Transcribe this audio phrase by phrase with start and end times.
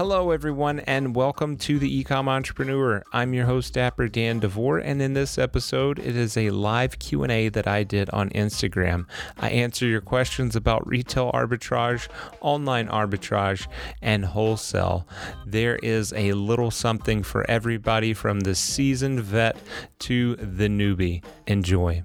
[0.00, 3.02] Hello, everyone, and welcome to the Ecom Entrepreneur.
[3.12, 7.50] I'm your host, Dapper Dan DeVore, and in this episode, it is a live Q&A
[7.50, 9.04] that I did on Instagram.
[9.36, 12.08] I answer your questions about retail arbitrage,
[12.40, 13.66] online arbitrage,
[14.00, 15.06] and wholesale.
[15.44, 19.58] There is a little something for everybody from the seasoned vet
[19.98, 21.22] to the newbie.
[21.46, 22.02] Enjoy.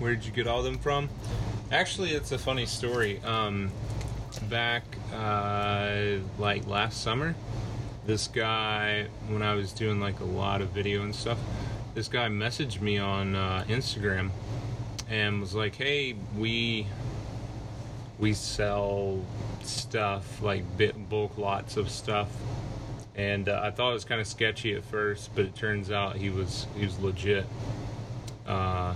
[0.00, 1.10] Where did you get all them from?
[1.70, 3.20] Actually, it's a funny story.
[3.22, 3.70] Um,
[4.48, 4.82] back
[5.14, 7.34] uh, like last summer,
[8.06, 11.38] this guy, when I was doing like a lot of video and stuff,
[11.92, 14.30] this guy messaged me on uh, Instagram
[15.10, 16.86] and was like, "Hey, we
[18.18, 19.22] we sell
[19.62, 22.28] stuff like bit bulk lots of stuff."
[23.16, 26.16] And uh, I thought it was kind of sketchy at first, but it turns out
[26.16, 27.44] he was he was legit.
[28.46, 28.94] Uh,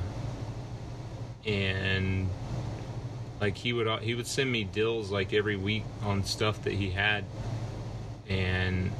[1.47, 2.29] and
[3.41, 6.91] like he would he would send me deals like every week on stuff that he
[6.91, 7.25] had.
[8.29, 8.91] And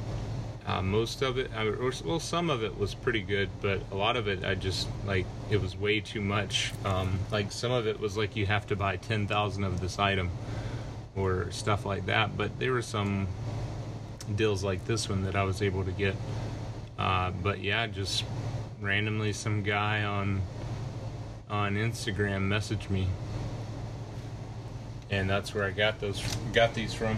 [0.67, 4.17] uh, most of it or, well some of it was pretty good but a lot
[4.17, 6.73] of it i just like it was way too much.
[6.83, 10.29] Um, like some of it was like you have to buy 10000 of this item
[11.15, 13.27] or stuff like that but there were some
[14.35, 16.15] deals like this one that i was able to get.
[16.97, 18.23] Uh, but yeah just
[18.81, 20.41] randomly some guy on
[21.65, 23.07] on Instagram messaged me,
[25.09, 26.21] and that's where I got those
[26.53, 27.17] got these from.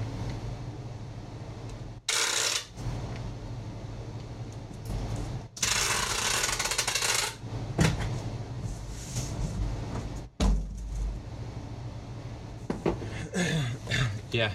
[14.32, 14.54] yeah.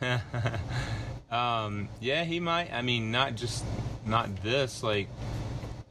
[1.30, 2.72] um, yeah, he might.
[2.72, 3.64] I mean, not just
[4.04, 4.82] not this.
[4.82, 5.06] Like,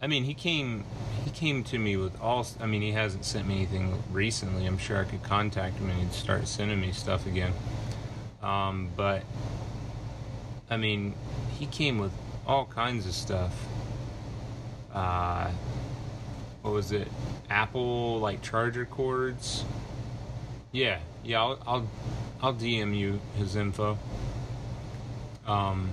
[0.02, 0.84] I mean, he came
[1.24, 2.46] he came to me with all.
[2.60, 4.66] I mean, he hasn't sent me anything recently.
[4.66, 7.54] I'm sure I could contact him and he'd start sending me stuff again.
[8.42, 9.24] Um, but
[10.70, 11.16] I mean,
[11.58, 12.12] he came with
[12.48, 13.54] all kinds of stuff.
[14.94, 15.52] Uh,
[16.62, 17.08] what was it?
[17.50, 19.64] Apple like charger cords.
[20.72, 21.42] Yeah, yeah.
[21.42, 21.88] I'll I'll,
[22.42, 23.98] I'll DM you his info.
[25.48, 25.90] Um,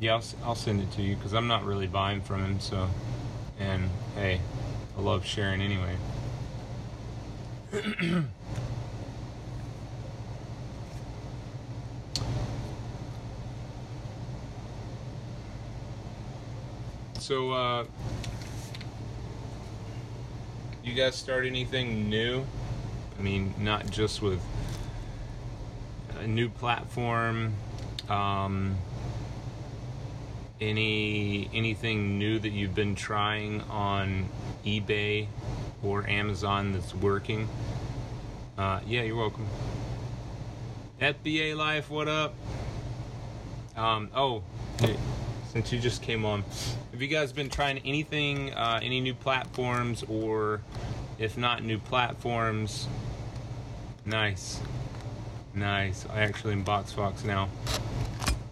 [0.00, 2.60] yeah, I'll, I'll send it to you because I'm not really buying from him.
[2.60, 2.88] So,
[3.58, 4.40] and hey,
[4.96, 5.96] I love sharing anyway.
[17.18, 17.84] so, uh,
[20.84, 22.46] you guys start anything new?
[23.18, 24.40] I mean, not just with
[26.20, 27.54] a new platform.
[28.08, 28.78] Um,
[30.60, 34.28] any anything new that you've been trying on
[34.64, 35.26] eBay
[35.82, 37.48] or Amazon that's working?
[38.56, 39.46] Uh, yeah, you're welcome.
[41.00, 42.34] FBA Life, what up?
[43.76, 44.42] Um, oh,
[45.52, 46.42] since you just came on,
[46.90, 50.60] have you guys been trying anything, uh, any new platforms, or
[51.20, 52.88] if not new platforms?
[54.04, 54.60] Nice,
[55.54, 56.04] nice.
[56.12, 57.48] I actually in BoxFox now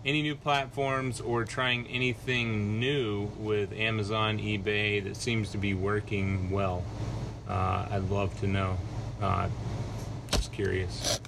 [0.07, 6.49] any new platforms or trying anything new with Amazon, eBay that seems to be working
[6.49, 6.85] well?
[7.49, 8.79] Uh, I'd love to know.
[9.21, 9.49] Uh,
[10.31, 11.19] just curious.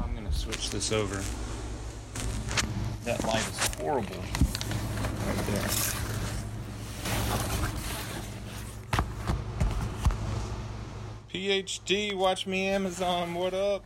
[0.00, 1.20] I'm going to switch this over.
[3.02, 4.16] That light is horrible
[5.26, 5.83] right there.
[11.44, 13.84] PhD, watch me Amazon, what up?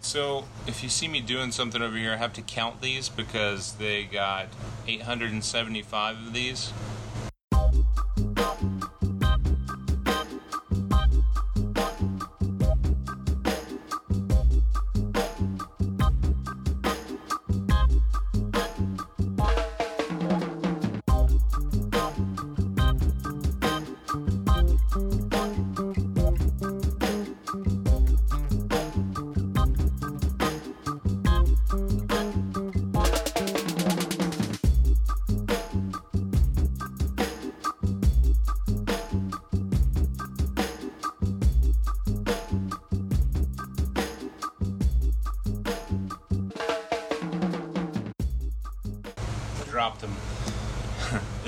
[0.00, 3.74] So, if you see me doing something over here, I have to count these because
[3.74, 4.48] they got
[4.88, 6.72] 875 of these.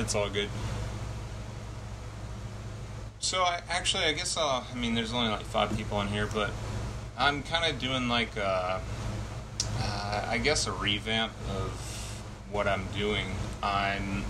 [0.08, 0.48] It's all good.
[3.18, 4.66] So I actually, I guess I'll.
[4.72, 6.50] I mean, there's only like five people in here, but
[7.18, 8.80] I'm kind of doing like a,
[9.78, 11.72] uh, I guess a revamp of
[12.50, 13.26] what I'm doing.
[13.62, 14.24] I'm.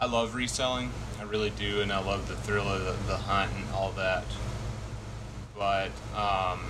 [0.00, 0.90] I love reselling.
[1.20, 4.24] I really do, and I love the thrill of the, the hunt and all that.
[5.56, 6.62] But um,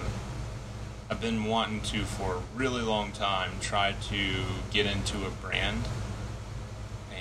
[1.09, 4.35] I've been wanting to for a really long time try to
[4.71, 5.85] get into a brand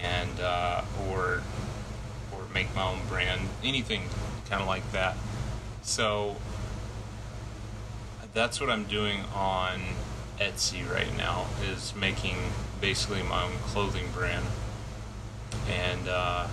[0.03, 1.41] and uh, or
[2.31, 4.03] or make my own brand, anything
[4.50, 5.15] kind of like that.
[5.81, 6.35] So
[8.33, 9.81] that's what I'm doing on
[10.39, 12.35] Etsy right now is making
[12.81, 14.45] basically my own clothing brand,
[15.69, 16.47] and uh,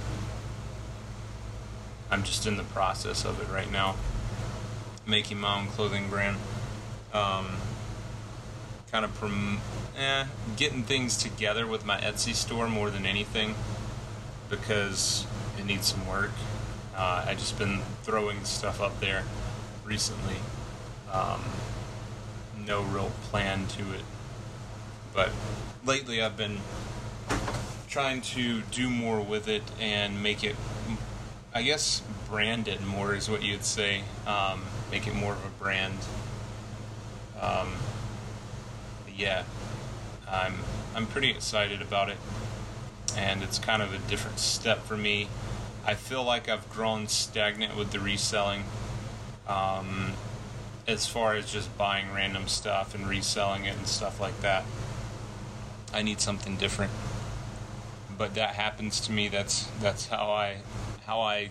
[2.11, 3.97] I'm just in the process of it right now,
[5.07, 6.37] making my own clothing brand.
[7.13, 7.57] Um,
[8.91, 9.61] kind of prom-
[9.97, 10.25] eh,
[10.57, 13.55] getting things together with my Etsy store more than anything
[14.49, 15.27] because
[15.59, 16.33] it needs some work.
[16.97, 19.25] Uh, I just been throwing stuff up there
[19.85, 20.37] recently.
[21.13, 21.43] Um,
[22.67, 24.05] no real plan to it,
[25.15, 25.31] but
[25.85, 26.59] lately I've been
[27.89, 30.57] trying to do more with it and make it,
[31.55, 34.03] I guess, branded more is what you'd say.
[34.27, 35.99] Um, make it more of a brand.
[37.41, 37.73] Um,
[39.21, 39.45] yeah,
[40.29, 40.55] I'm
[40.95, 42.17] I'm pretty excited about it,
[43.17, 45.29] and it's kind of a different step for me.
[45.85, 48.65] I feel like I've grown stagnant with the reselling.
[49.47, 50.15] Um,
[50.87, 54.65] as far as just buying random stuff and reselling it and stuff like that.
[55.93, 56.93] I need something different.
[58.17, 59.29] But that happens to me.
[59.29, 60.59] That's that's how I
[61.07, 61.51] how I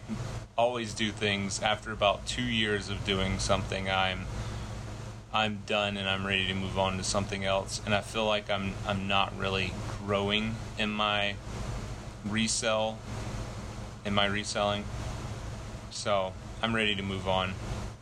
[0.58, 1.62] always do things.
[1.62, 4.26] After about two years of doing something, I'm
[5.32, 7.82] I'm done and I'm ready to move on to something else.
[7.86, 11.36] And I feel like I'm I'm not really growing in my
[12.26, 12.98] resell
[14.06, 14.86] in my reselling.
[15.92, 17.54] So I'm ready to move on.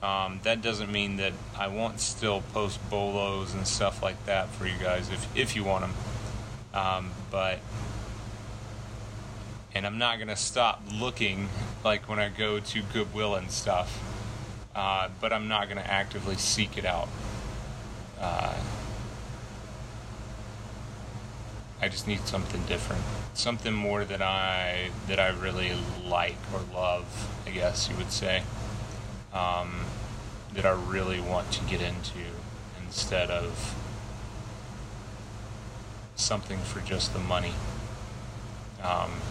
[0.01, 4.67] Um, that doesn't mean that I won't still post bolos and stuff like that for
[4.67, 5.93] you guys if if you want them.
[6.73, 7.59] Um, but
[9.73, 11.49] and I'm not gonna stop looking
[11.83, 14.16] like when I go to Goodwill and stuff.
[14.77, 17.09] Uh, but I'm not gonna actively seek it out.
[18.21, 18.53] Uh,
[21.81, 23.01] I just need something different,
[23.33, 25.71] something more that I that I really
[26.05, 27.27] like or love.
[27.47, 28.43] I guess you would say
[29.33, 29.85] um,
[30.53, 32.19] that I really want to get into
[32.85, 33.75] instead of
[36.15, 37.53] something for just the money.
[38.83, 39.21] Um,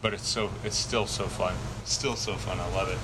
[0.00, 1.54] but it's so it's still so fun.
[1.84, 2.60] still so fun.
[2.60, 2.98] I love it.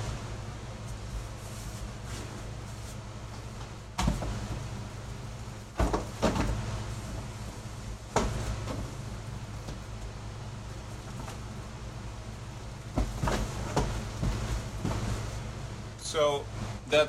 [16.12, 16.44] So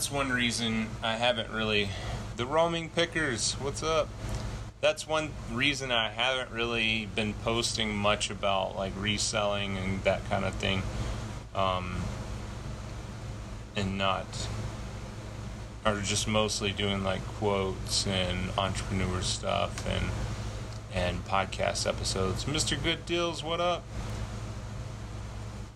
[0.03, 1.87] that's one reason I haven't really.
[2.35, 4.09] The roaming pickers, what's up?
[4.81, 10.43] That's one reason I haven't really been posting much about like reselling and that kind
[10.43, 10.81] of thing.
[11.55, 12.01] Um,
[13.77, 14.25] and not.
[15.85, 20.09] Or just mostly doing like quotes and entrepreneur stuff and
[20.93, 22.43] and podcast episodes.
[22.43, 22.75] Mr.
[22.83, 23.83] Good Deals, what up?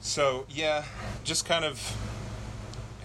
[0.02, 0.84] So, yeah,
[1.24, 1.96] just kind of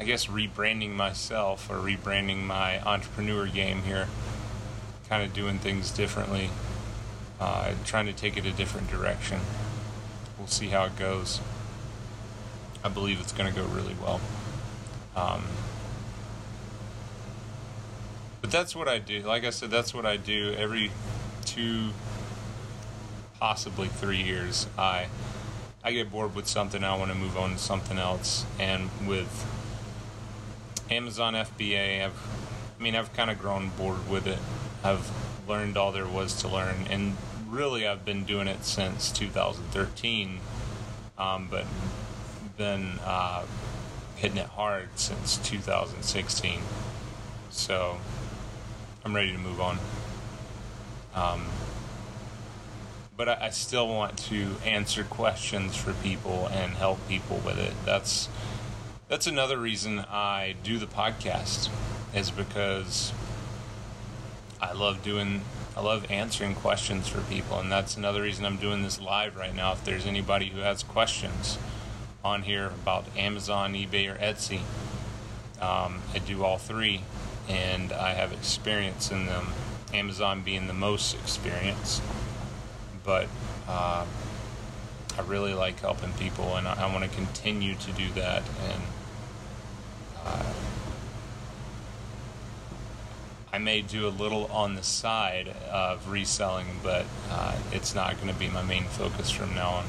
[0.02, 4.08] I guess rebranding myself or rebranding my entrepreneur game here,
[5.08, 6.50] kind of doing things differently,
[7.38, 9.38] uh, trying to take it a different direction.
[10.36, 11.40] We'll see how it goes.
[12.82, 14.20] I believe it's going to go really well.
[15.14, 15.44] Um,
[18.40, 19.20] but that's what I do.
[19.20, 20.90] Like I said, that's what I do every
[21.44, 21.90] two,
[23.38, 24.66] possibly three years.
[24.76, 25.06] I
[25.84, 29.46] I get bored with something, I want to move on to something else, and with
[30.92, 32.18] Amazon FBA, I've,
[32.78, 34.38] I mean, I've kind of grown bored with it.
[34.84, 35.10] I've
[35.48, 37.16] learned all there was to learn, and
[37.48, 40.40] really, I've been doing it since 2013,
[41.16, 41.64] um, but
[42.58, 43.44] been uh,
[44.16, 46.60] hitting it hard since 2016.
[47.50, 47.96] So
[49.04, 49.78] I'm ready to move on.
[51.14, 51.46] Um,
[53.16, 57.72] but I, I still want to answer questions for people and help people with it.
[57.84, 58.28] That's
[59.12, 61.68] that's another reason I do the podcast
[62.14, 63.12] is because
[64.58, 65.42] I love doing
[65.76, 69.54] I love answering questions for people and that's another reason I'm doing this live right
[69.54, 71.58] now if there's anybody who has questions
[72.24, 74.60] on here about Amazon, eBay or Etsy.
[75.60, 77.02] Um, I do all three
[77.50, 79.48] and I have experience in them.
[79.92, 82.00] Amazon being the most experience.
[83.04, 83.28] but
[83.68, 84.06] uh,
[85.18, 88.42] I really like helping people, and I, I want to continue to do that.
[88.70, 88.82] And
[93.54, 98.32] I may do a little on the side of reselling, but uh, it's not going
[98.32, 99.84] to be my main focus from now on.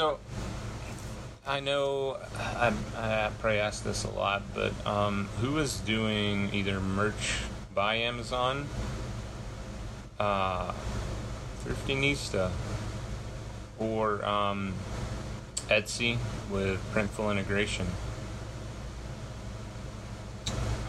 [0.00, 0.18] So,
[1.46, 6.80] I know I, I probably asked this a lot, but um, who is doing either
[6.80, 7.42] merch
[7.74, 8.66] by Amazon,
[10.18, 10.72] uh,
[11.62, 12.50] Thriftinista,
[13.78, 14.72] or um,
[15.68, 16.16] Etsy
[16.50, 17.86] with Printful integration?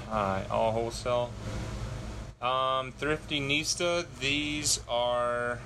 [0.09, 1.31] Uh, all wholesale.
[2.41, 5.59] Um, Thriftinista, these are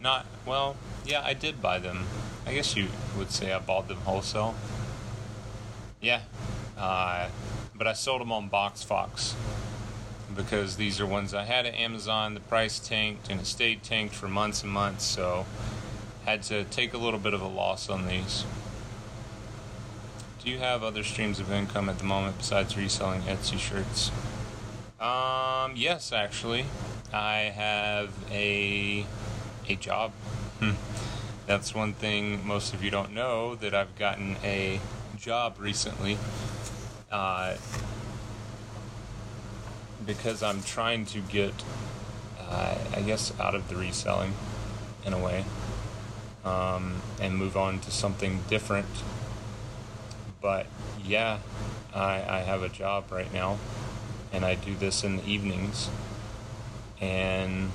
[0.00, 0.76] not well.
[1.04, 2.06] Yeah, I did buy them.
[2.46, 2.88] I guess you
[3.18, 4.54] would say I bought them wholesale.
[6.00, 6.20] Yeah,
[6.78, 7.28] uh,
[7.74, 9.34] but I sold them on BoxFox
[10.34, 12.34] because these are ones I had at Amazon.
[12.34, 15.46] The price tanked and it stayed tanked for months and months, so
[16.24, 18.44] had to take a little bit of a loss on these.
[20.44, 24.12] Do you have other streams of income at the moment besides reselling Etsy shirts?
[25.00, 26.66] Um, yes, actually,
[27.12, 29.06] I have a
[29.68, 30.12] a job.
[31.46, 34.80] That's one thing most of you don't know that I've gotten a
[35.16, 36.18] job recently.
[37.10, 37.56] Uh,
[40.04, 41.52] because I'm trying to get,
[42.40, 44.34] uh, I guess, out of the reselling
[45.04, 45.44] in a way
[46.44, 48.88] um, and move on to something different.
[50.40, 50.66] But
[51.04, 51.38] yeah,
[51.94, 53.58] I, I have a job right now
[54.32, 55.90] and I do this in the evenings.
[57.00, 57.70] And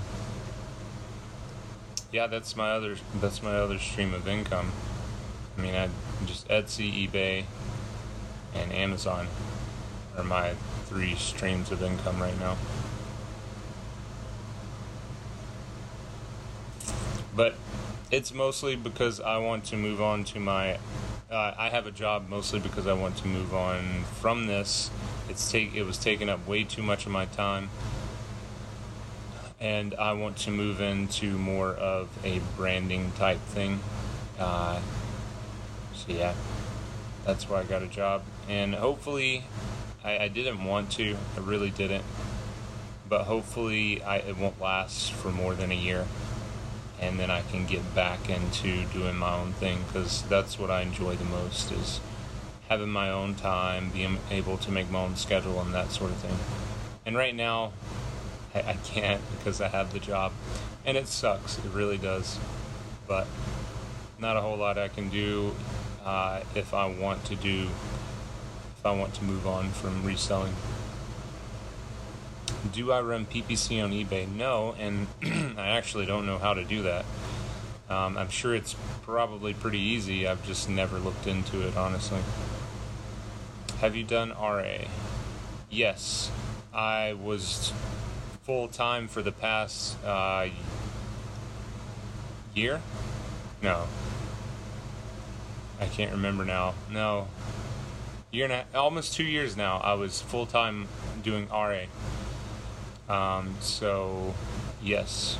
[2.11, 4.71] yeah, that's my other that's my other stream of income.
[5.57, 5.89] I mean, I
[6.25, 7.45] just Etsy, eBay,
[8.53, 9.27] and Amazon
[10.17, 10.53] are my
[10.85, 12.57] three streams of income right now.
[17.33, 17.55] But
[18.11, 20.79] it's mostly because I want to move on to my.
[21.31, 24.91] Uh, I have a job mostly because I want to move on from this.
[25.29, 27.69] It's take it was taking up way too much of my time
[29.61, 33.79] and I want to move into more of a branding type thing.
[34.39, 34.81] Uh,
[35.93, 36.33] so yeah,
[37.25, 39.43] that's why I got a job, and hopefully,
[40.03, 41.15] I, I didn't want to.
[41.37, 42.03] I really didn't,
[43.07, 46.07] but hopefully, I, it won't last for more than a year,
[46.99, 50.81] and then I can get back into doing my own thing because that's what I
[50.81, 51.99] enjoy the most is
[52.67, 56.17] having my own time, being able to make my own schedule, and that sort of
[56.17, 56.37] thing.
[57.05, 57.73] And right now,
[58.53, 60.31] I, I can't because I have the job,
[60.85, 61.57] and it sucks.
[61.57, 62.39] It really does,
[63.07, 63.27] but
[64.19, 65.55] not a whole lot I can do
[66.05, 67.67] uh, if I want to do
[68.77, 70.55] if I want to move on from reselling.
[72.73, 74.27] Do I run PPC on eBay?
[74.27, 75.07] No, and
[75.57, 77.05] I actually don't know how to do that.
[77.91, 80.27] Um, I'm sure it's probably pretty easy.
[80.27, 82.21] I've just never looked into it, honestly.
[83.81, 84.85] Have you done RA?
[85.69, 86.31] Yes.
[86.73, 87.73] I was
[88.43, 90.47] full time for the past uh,
[92.53, 92.81] year?
[93.61, 93.87] No.
[95.79, 96.73] I can't remember now.
[96.91, 97.27] No.
[98.31, 99.77] Year and a, almost two years now.
[99.77, 100.87] I was full time
[101.23, 101.83] doing RA.
[103.09, 104.33] Um, so,
[104.81, 105.37] yes.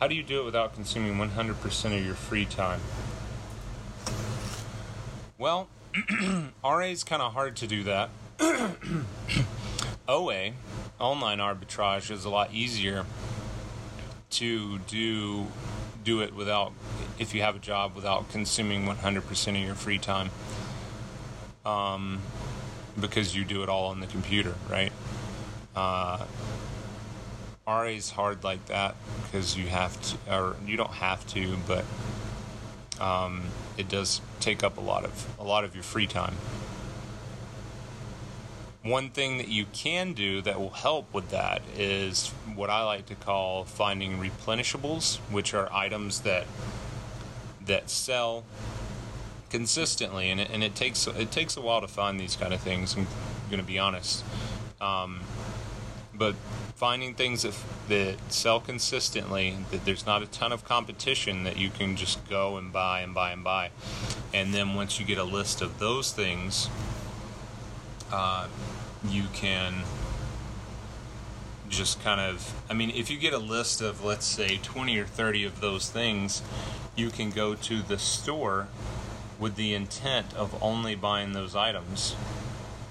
[0.00, 2.80] How do you do it without consuming 100% of your free time?
[5.38, 5.68] Well,
[6.64, 8.10] RA is kind of hard to do that.
[10.10, 10.50] OA,
[10.98, 13.06] online arbitrage, is a lot easier
[14.30, 15.46] to do
[16.02, 16.72] do it without
[17.18, 20.30] if you have a job without consuming 100% of your free time.
[21.64, 22.20] Um,
[22.98, 24.92] because you do it all on the computer right?
[25.76, 26.24] Uh,
[27.66, 31.84] RA is hard like that because you have to or you don't have to but
[33.00, 33.42] um,
[33.76, 36.34] it does take up a lot of a lot of your free time
[38.82, 43.06] one thing that you can do that will help with that is what I like
[43.06, 46.46] to call finding replenishables, which are items that
[47.66, 48.44] that sell
[49.50, 52.60] consistently, and it, and it takes it takes a while to find these kind of
[52.60, 52.96] things.
[52.96, 53.06] I'm
[53.50, 54.24] going to be honest,
[54.80, 55.20] um,
[56.14, 56.34] but
[56.74, 57.54] finding things that,
[57.88, 62.56] that sell consistently, that there's not a ton of competition that you can just go
[62.56, 63.68] and buy and buy and buy.
[64.32, 66.70] And then once you get a list of those things,
[68.12, 68.46] uh,
[69.08, 69.74] you can
[71.68, 75.04] just kind of i mean if you get a list of let's say 20 or
[75.04, 76.42] 30 of those things
[76.96, 78.66] you can go to the store
[79.38, 82.16] with the intent of only buying those items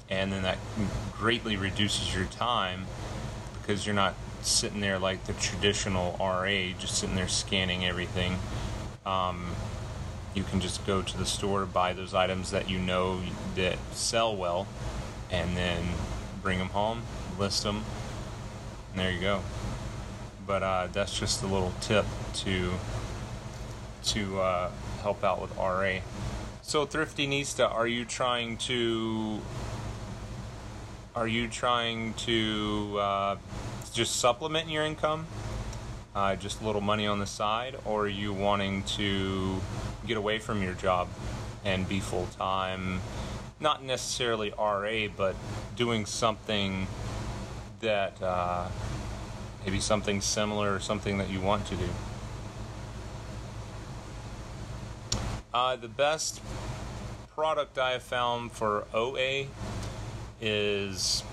[0.09, 0.57] and then that
[1.17, 2.85] greatly reduces your time
[3.61, 8.39] because you're not sitting there like the traditional RA, just sitting there scanning everything.
[9.05, 9.47] Um,
[10.33, 13.21] you can just go to the store, buy those items that you know
[13.55, 14.67] that sell well,
[15.31, 15.83] and then
[16.41, 17.03] bring them home,
[17.37, 17.83] list them,
[18.91, 19.41] and there you go.
[20.47, 22.05] But uh, that's just a little tip
[22.35, 22.73] to
[24.05, 24.71] to uh,
[25.01, 25.99] help out with RA.
[26.61, 29.41] So, Thriftinista, are you trying to
[31.15, 33.35] are you trying to uh,
[33.93, 35.27] just supplement your income,
[36.15, 39.59] uh, just a little money on the side, or are you wanting to
[40.07, 41.07] get away from your job
[41.65, 43.01] and be full time?
[43.59, 45.35] Not necessarily RA, but
[45.75, 46.87] doing something
[47.81, 48.67] that uh,
[49.65, 51.89] maybe something similar or something that you want to do.
[55.53, 56.41] Uh, the best
[57.35, 59.45] product I have found for OA
[60.41, 61.23] is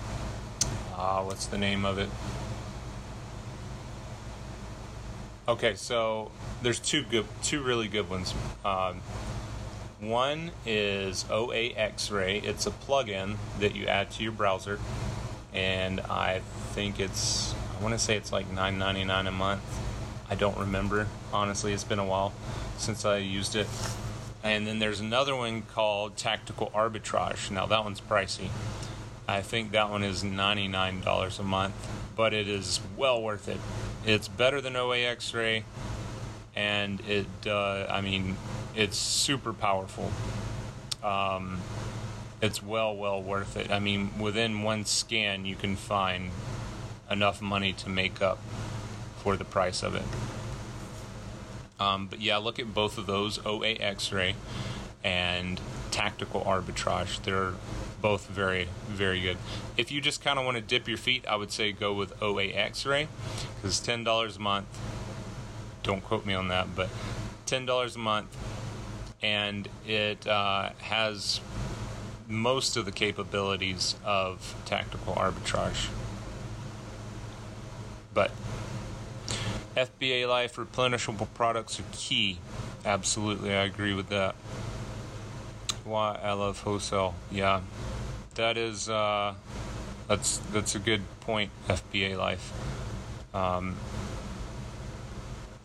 [0.95, 2.09] uh, what's the name of it?
[5.47, 6.31] Okay, so
[6.61, 8.33] there's two good, two really good ones.
[8.65, 9.01] Um,
[9.99, 12.39] one is OA X-Ray.
[12.39, 14.79] It's a plugin that you add to your browser,
[15.53, 19.61] and I think it's I want to say it's like $9.99 a month.
[20.29, 21.73] I don't remember honestly.
[21.73, 22.33] It's been a while
[22.77, 23.67] since I used it.
[24.43, 27.51] And then there's another one called Tactical Arbitrage.
[27.51, 28.49] Now that one's pricey.
[29.27, 31.75] I think that one is $99 a month,
[32.15, 33.59] but it is well worth it.
[34.05, 35.65] It's better than OA X-ray,
[36.55, 38.37] and it, uh, I mean,
[38.77, 40.11] it's super powerful.
[41.03, 41.59] Um,
[42.41, 43.71] it's well, well worth it.
[43.71, 46.29] I mean, within one scan, you can find
[47.09, 48.37] enough money to make up
[49.17, 50.03] for the price of it.
[51.79, 54.35] Um, but yeah, look at both of those OA X-ray
[55.03, 55.59] and
[55.89, 57.21] tactical arbitrage.
[57.23, 57.53] They're
[58.01, 59.37] both very, very good.
[59.75, 62.21] If you just kind of want to dip your feet, I would say go with
[62.21, 63.07] OA X-ray
[63.55, 64.67] because ten dollars a month.
[65.83, 66.89] Don't quote me on that, but
[67.45, 68.35] ten dollars a month,
[69.21, 71.41] and it uh, has
[72.27, 75.87] most of the capabilities of tactical arbitrage.
[78.13, 78.31] But
[79.75, 82.39] FBA Life replenishable products are key.
[82.85, 84.35] Absolutely, I agree with that
[85.87, 87.15] why I love wholesale.
[87.31, 87.61] Yeah,
[88.35, 89.33] that is uh,
[90.07, 91.51] that's that's a good point.
[91.67, 92.53] FBA life.
[93.33, 93.75] Um,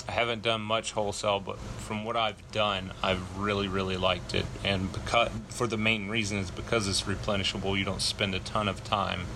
[0.09, 4.47] I haven't done much wholesale, but from what I've done, I've really, really liked it.
[4.65, 8.69] And because for the main reason is because it's replenishable, you don't spend a ton
[8.69, 9.27] of time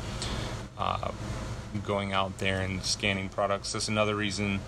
[0.76, 1.12] uh,
[1.84, 3.72] going out there and scanning products.
[3.72, 4.60] That's another reason,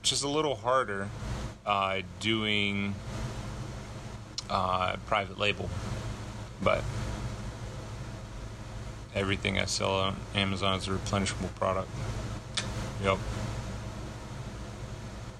[0.00, 1.08] which is a little harder
[1.64, 2.94] uh, doing
[4.50, 5.70] uh, private label,
[6.62, 6.82] but
[9.14, 11.88] everything I sell on Amazon is a replenishable product.
[13.02, 13.18] Yep.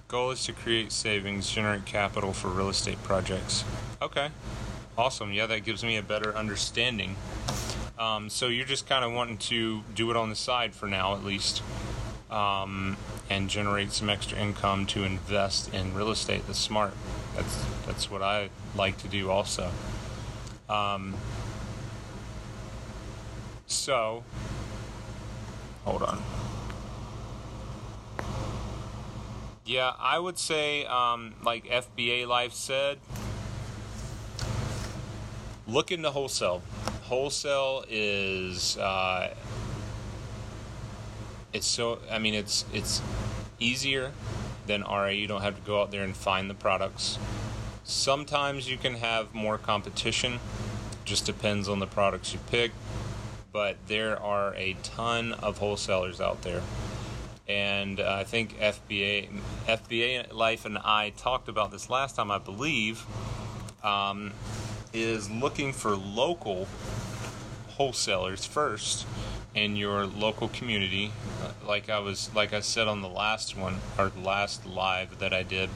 [0.08, 3.62] Goal is to create savings, generate capital for real estate projects.
[4.00, 4.30] Okay,
[4.96, 5.34] awesome.
[5.34, 7.16] Yeah, that gives me a better understanding.
[7.98, 11.14] Um, so you're just kind of wanting to do it on the side for now,
[11.14, 11.62] at least,
[12.30, 12.96] um,
[13.28, 16.46] and generate some extra income to invest in real estate.
[16.46, 16.94] That's smart.
[17.36, 19.70] That's that's what I like to do also.
[20.70, 21.16] Um,
[23.66, 24.24] so,
[25.84, 26.22] hold on.
[29.68, 32.96] Yeah, I would say, um, like FBA Life said,
[35.66, 36.62] look into wholesale.
[37.02, 39.34] Wholesale is uh,
[41.52, 41.98] it's so.
[42.10, 43.02] I mean, it's it's
[43.60, 44.12] easier
[44.66, 45.08] than RA.
[45.08, 47.18] You don't have to go out there and find the products.
[47.84, 50.40] Sometimes you can have more competition,
[51.04, 52.72] just depends on the products you pick,
[53.52, 56.62] but there are a ton of wholesalers out there.
[57.48, 59.30] And uh, I think FBA,
[59.66, 63.06] FBA Life and I talked about this last time, I believe,
[63.82, 64.32] um,
[64.92, 66.68] is looking for local
[67.68, 69.06] wholesalers first
[69.54, 71.12] in your local community.
[71.66, 75.42] Like I was, like I said on the last one, or last live that I
[75.42, 75.70] did,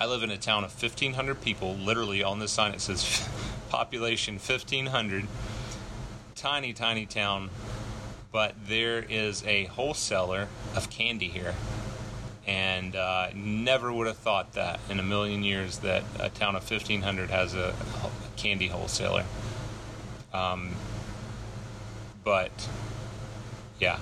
[0.00, 1.74] I live in a town of 1,500 people.
[1.74, 3.28] Literally on the sign it says
[3.68, 5.26] population 1,500.
[6.34, 7.50] Tiny, tiny town.
[8.32, 11.54] But there is a wholesaler of candy here.
[12.46, 16.68] And uh, never would have thought that in a million years that a town of
[16.68, 19.24] 1500 has a, a candy wholesaler.
[20.32, 20.70] Um,
[22.24, 22.68] but
[23.78, 23.98] yeah,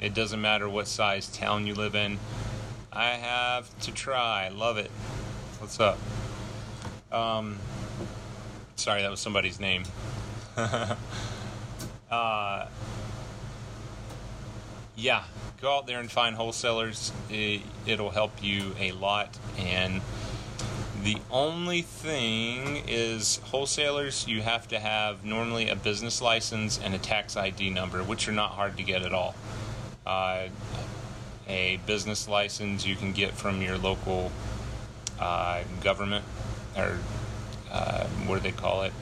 [0.00, 2.18] it doesn't matter what size town you live in.
[2.92, 4.48] I have to try.
[4.48, 4.90] Love it.
[5.58, 5.98] What's up?
[7.12, 7.58] Um,
[8.76, 9.84] sorry, that was somebody's name.
[10.56, 10.96] uh,
[14.96, 15.24] yeah,
[15.60, 17.12] go out there and find wholesalers.
[17.30, 19.36] It, it'll help you a lot.
[19.58, 20.00] And
[21.02, 26.98] the only thing is, wholesalers, you have to have normally a business license and a
[26.98, 29.34] tax ID number, which are not hard to get at all.
[30.06, 30.48] Uh,
[31.46, 34.32] a business license you can get from your local
[35.20, 36.24] uh, government,
[36.76, 36.98] or
[37.70, 38.92] uh, what do they call it?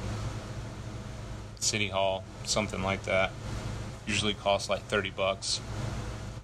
[1.61, 3.31] City Hall, something like that.
[4.07, 5.61] Usually costs like 30 bucks.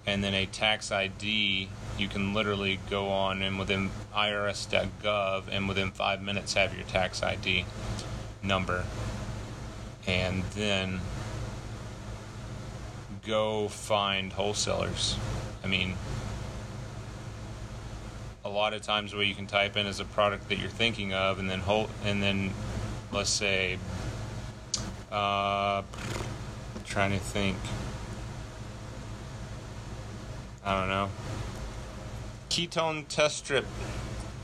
[0.06, 1.68] And then a tax ID,
[1.98, 7.22] you can literally go on and within irs.gov and within five minutes have your tax
[7.22, 7.66] ID
[8.42, 8.84] number.
[10.06, 11.00] And then
[13.26, 15.16] go find wholesalers.
[15.62, 15.94] I mean,
[18.44, 21.12] a lot of times what you can type in is a product that you're thinking
[21.12, 21.60] of, and then
[22.04, 22.52] and then
[23.12, 23.78] let's say,
[25.12, 25.82] uh,
[26.88, 27.56] trying to think.
[30.64, 31.10] I don't know.
[32.50, 33.66] Ketone test strip.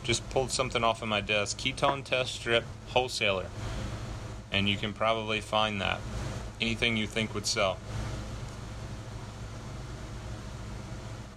[0.02, 1.58] Just pulled something off of my desk.
[1.58, 3.46] Ketone test strip wholesaler.
[4.52, 6.00] And you can probably find that.
[6.60, 7.78] Anything you think would sell.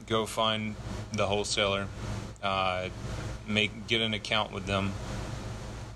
[0.05, 0.75] Go find
[1.13, 1.87] the wholesaler.
[2.43, 2.89] Uh,
[3.47, 4.91] make get an account with them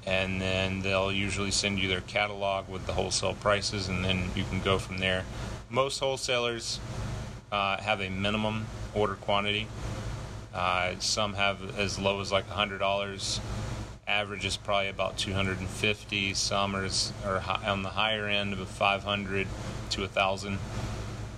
[0.05, 4.43] and then they'll usually send you their catalog with the wholesale prices and then you
[4.43, 5.25] can go from there.
[5.69, 6.79] Most wholesalers
[7.51, 9.67] uh, have a minimum order quantity.
[10.53, 13.39] Uh, some have as low as like $100
[14.07, 16.89] average is probably about 250 some are,
[17.23, 19.47] are on the higher end of a 500
[19.91, 20.57] to 1000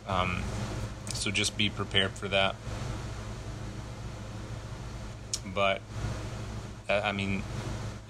[0.08, 0.41] um,
[1.13, 2.56] so just be prepared for that.
[5.54, 5.82] But
[6.89, 7.43] uh, I mean,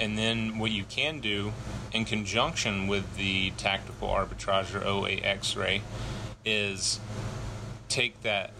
[0.03, 1.53] and then what you can do
[1.93, 5.81] in conjunction with the tactical arbitrage or OA X-ray
[6.43, 6.99] is
[7.87, 8.51] take that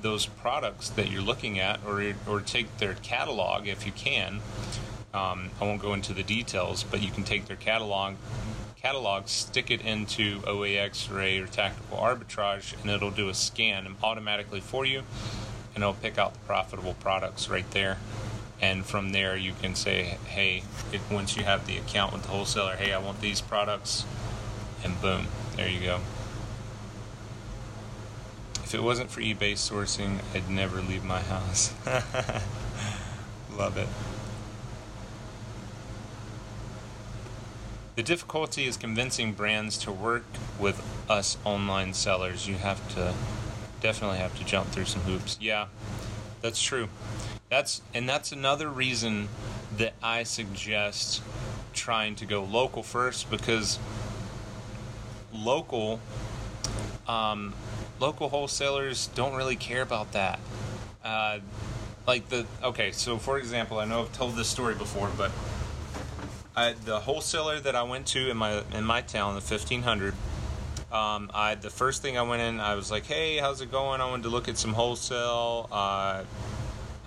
[0.00, 4.40] those products that you're looking at, or or take their catalog if you can.
[5.12, 8.14] Um, I won't go into the details, but you can take their catalog
[8.76, 14.60] catalog, stick it into OA X-ray or tactical arbitrage, and it'll do a scan automatically
[14.60, 15.02] for you,
[15.74, 17.98] and it'll pick out the profitable products right there
[18.62, 20.62] and from there you can say hey
[21.10, 24.06] once you have the account with the wholesaler hey i want these products
[24.84, 26.00] and boom there you go.
[28.64, 31.74] If it wasn't for ebay sourcing i'd never leave my house.
[33.54, 33.88] Love it.
[37.96, 40.24] The difficulty is convincing brands to work
[40.58, 42.48] with us online sellers.
[42.48, 43.12] You have to
[43.82, 45.36] definitely have to jump through some hoops.
[45.38, 45.66] Yeah
[46.42, 46.88] that's true
[47.52, 49.28] that's and that's another reason
[49.76, 51.22] that I suggest
[51.74, 53.78] trying to go local first because
[55.34, 56.00] local
[57.06, 57.52] um,
[58.00, 60.40] local wholesalers don't really care about that.
[61.04, 61.40] Uh,
[62.06, 65.30] like the okay, so for example, I know I've told this story before, but
[66.56, 70.14] I, the wholesaler that I went to in my in my town, the fifteen hundred.
[70.90, 74.00] Um, I the first thing I went in, I was like, "Hey, how's it going?
[74.00, 76.24] I wanted to look at some wholesale." Uh,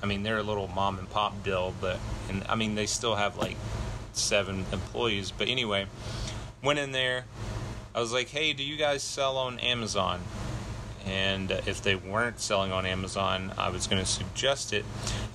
[0.06, 1.98] I mean, they're a little mom and pop deal, but
[2.30, 3.58] and I mean they still have like
[4.14, 5.32] seven employees.
[5.32, 5.88] But anyway,
[6.64, 7.26] went in there.
[7.96, 10.22] I was like, "Hey, do you guys sell on Amazon?"
[11.08, 14.86] And if they weren't selling on Amazon, I was going to suggest it.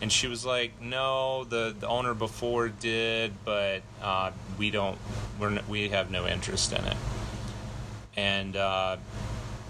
[0.00, 4.98] And she was like, "No, the, the owner before did, but uh, we don't.
[5.40, 6.96] We're we have no interest in it."
[8.16, 8.98] And uh,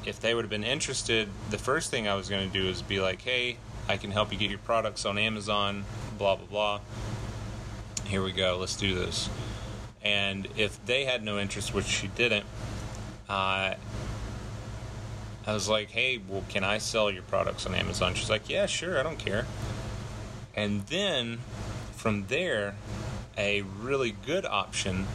[0.05, 2.83] if they would have been interested, the first thing I was going to do is
[2.83, 3.57] be like, "Hey,
[3.91, 5.85] I can help you get your products on Amazon,
[6.17, 6.81] blah, blah, blah.
[8.07, 9.29] Here we go, let's do this.
[10.01, 12.47] And if they had no interest, which she didn't,
[13.29, 13.75] uh,
[15.45, 18.15] I was like, hey, well, can I sell your products on Amazon?
[18.15, 19.45] She's like, yeah, sure, I don't care.
[20.55, 21.41] And then
[21.97, 22.77] from there,
[23.37, 25.09] a really good option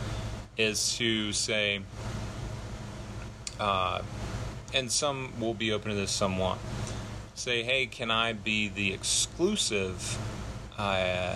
[0.58, 1.80] is to say,
[3.58, 4.02] uh,
[4.74, 6.60] and some will be open to this, some won't
[7.36, 10.18] say, hey, can I be the exclusive
[10.78, 11.36] uh,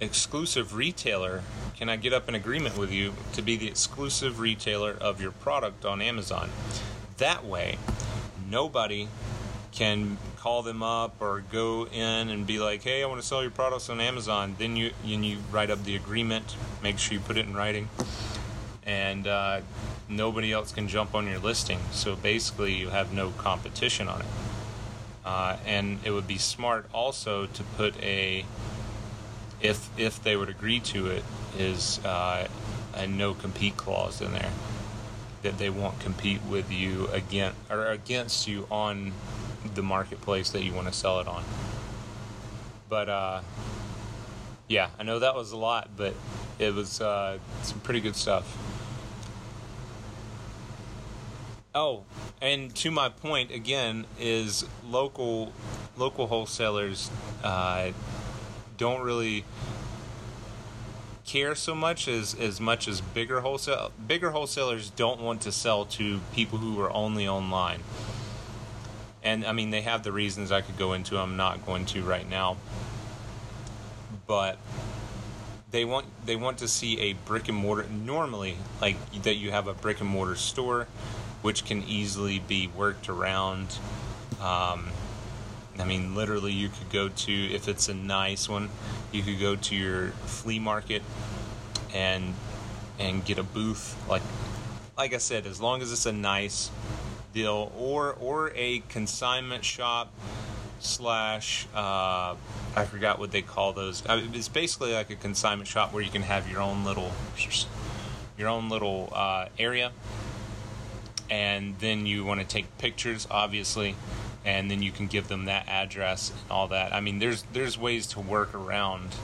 [0.00, 1.42] exclusive retailer?
[1.76, 5.32] Can I get up an agreement with you to be the exclusive retailer of your
[5.32, 6.50] product on Amazon?
[7.20, 7.78] that way,
[8.50, 9.06] nobody
[9.72, 13.42] can call them up or go in and be like, "Hey, I want to sell
[13.42, 17.36] your products on Amazon." Then you you write up the agreement, make sure you put
[17.36, 17.88] it in writing,
[18.82, 19.60] and uh,
[20.10, 21.78] nobody else can jump on your listing.
[21.92, 24.26] So basically, you have no competition on it.
[25.24, 28.44] Uh, and it would be smart also to put a,
[29.60, 31.24] if if they would agree to it,
[31.58, 32.48] is uh,
[32.94, 34.50] a no compete clause in there
[35.42, 39.12] that they won't compete with you again or against you on
[39.74, 41.44] the marketplace that you want to sell it on.
[42.88, 43.40] But uh,
[44.68, 46.14] yeah, I know that was a lot, but
[46.58, 48.56] it was uh, some pretty good stuff.
[51.72, 52.02] Oh,
[52.42, 55.52] and to my point again is local
[55.96, 57.10] local wholesalers
[57.44, 57.92] uh,
[58.76, 59.44] don't really
[61.24, 65.84] care so much as as much as bigger wholesale bigger wholesalers don't want to sell
[65.84, 67.84] to people who are only online.
[69.22, 71.18] And I mean they have the reasons I could go into.
[71.18, 72.56] I'm not going to right now.
[74.26, 74.58] But
[75.70, 79.68] they want they want to see a brick and mortar normally like that you have
[79.68, 80.88] a brick and mortar store
[81.42, 83.78] which can easily be worked around.
[84.40, 84.88] Um,
[85.78, 88.68] I mean, literally, you could go to, if it's a nice one,
[89.12, 91.02] you could go to your flea market
[91.94, 92.34] and
[92.98, 93.96] and get a booth.
[94.08, 94.22] Like
[94.96, 96.70] like I said, as long as it's a nice
[97.32, 100.12] deal, or or a consignment shop
[100.80, 102.34] slash uh,
[102.76, 104.02] I forgot what they call those.
[104.06, 107.12] I mean, it's basically like a consignment shop where you can have your own little
[108.36, 109.92] your own little uh, area
[111.30, 113.94] and then you want to take pictures, obviously,
[114.44, 116.92] and then you can give them that address and all that.
[116.92, 119.14] I mean, there's there's ways to work around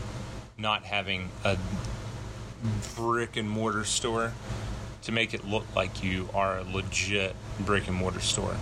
[0.56, 1.58] not having a
[2.96, 4.32] brick and mortar store
[5.02, 8.56] to make it look like you are a legit brick and mortar store.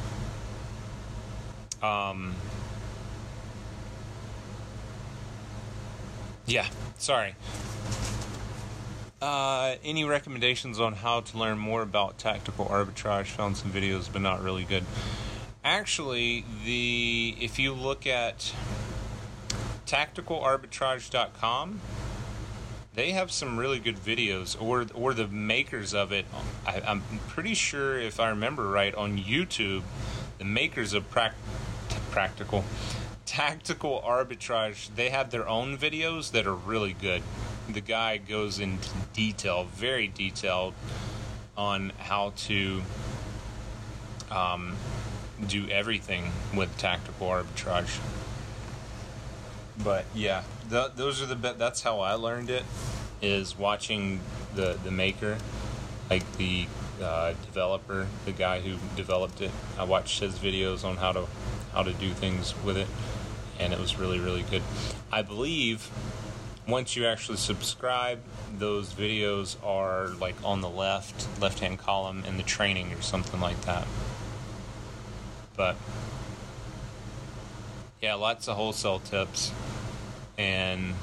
[1.83, 2.35] Um,
[6.47, 6.67] yeah,
[6.99, 7.35] sorry.
[9.25, 13.29] Uh, any recommendations on how to learn more about tactical arbitrage?
[13.29, 14.85] Found some videos, but not really good.
[15.65, 18.53] Actually, the if you look at
[19.87, 21.81] tacticalarbitrage.com,
[22.93, 26.27] they have some really good videos, or or the makers of it.
[26.67, 29.85] I, am pretty sure, if I remember right, on YouTube,
[30.37, 31.33] the makers of pra-
[32.11, 32.63] practical
[33.25, 37.23] tactical arbitrage, they have their own videos that are really good
[37.69, 40.75] the guy goes into detail, very detailed,
[41.57, 42.83] on how to
[44.31, 44.77] um,
[45.47, 47.99] do everything with tactical arbitrage.
[49.83, 52.65] But yeah, the, those are the be- that's how I learned it
[53.23, 54.21] is watching
[54.55, 55.39] the the maker,
[56.11, 56.67] like the
[57.03, 59.51] uh, developer, the guy who developed it.
[59.79, 61.27] I watched his videos on how to
[61.73, 62.87] how to do things with it,
[63.59, 64.63] and it was really really good.
[65.11, 65.91] I believe
[66.67, 68.21] once you actually subscribe,
[68.57, 73.41] those videos are like on the left, left hand column in the training or something
[73.41, 73.87] like that.
[75.57, 75.77] But
[78.01, 79.53] yeah, lots of wholesale tips.
[80.39, 80.95] And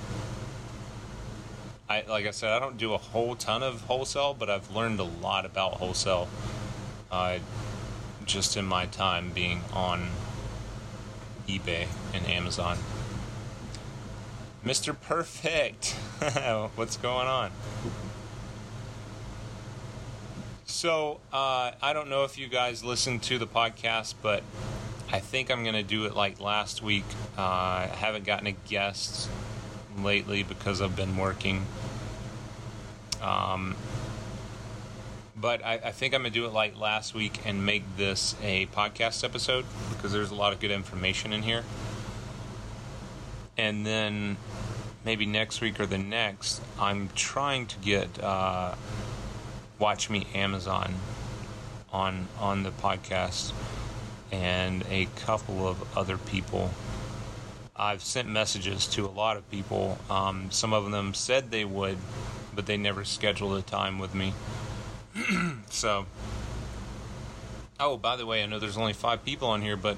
[1.90, 5.00] I like I said, I don't do a whole ton of wholesale, but I've learned
[5.00, 6.28] a lot about wholesale
[7.12, 7.40] uh,
[8.26, 10.08] just in my time being on
[11.48, 12.78] eBay and Amazon.
[14.66, 14.96] Mr.
[15.00, 15.92] Perfect.
[16.76, 17.52] What's going on?
[20.66, 24.44] So, uh, I don't know if you guys listened to the podcast, but
[25.12, 27.06] I think I'm going to do it like last week.
[27.38, 29.30] Uh, I haven't gotten a guest
[29.98, 31.66] lately because I've been working.
[33.22, 33.76] Um,
[35.36, 38.68] but I, I, think I'm to do it like last week and make this a
[38.68, 41.64] podcast episode because there's a lot of good information in here.
[43.62, 44.38] And then
[45.06, 48.74] maybe next week or the next, I'm trying to get uh,
[49.78, 50.96] Watch Me Amazon
[51.94, 53.54] on on the podcast
[54.32, 56.72] and a couple of other people.
[57.76, 60.00] I've sent messages to a lot of people.
[60.10, 62.00] Um, some of them said they would,
[62.56, 64.34] but they never scheduled a time with me.
[65.70, 66.08] so,
[67.80, 69.98] oh, by the way, I know there's only five people on here, but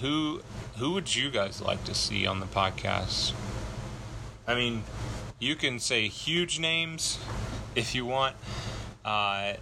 [0.00, 0.42] who
[0.78, 3.32] who would you guys like to see on the podcast?
[4.46, 4.82] I mean,
[5.38, 7.18] you can say huge names
[7.74, 8.36] if you want,
[9.04, 9.54] uh,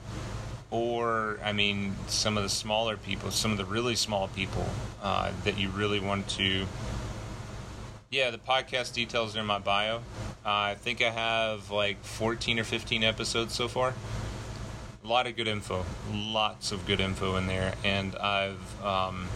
[0.70, 4.66] or I mean, some of the smaller people, some of the really small people
[5.02, 6.66] uh, that you really want to.
[8.10, 9.96] Yeah, the podcast details are in my bio.
[9.96, 10.02] Uh,
[10.44, 13.94] I think I have like 14 or 15 episodes so far.
[15.02, 19.26] a lot of good info, lots of good info in there, and I've um,